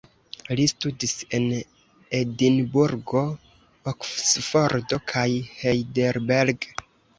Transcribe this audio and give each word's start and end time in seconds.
Li 0.59 0.63
studis 0.69 1.11
en 1.37 1.45
Edinburgo, 2.21 3.23
Oksfordo 3.93 5.01
kaj 5.15 5.29
Heidelberg. 5.63 6.71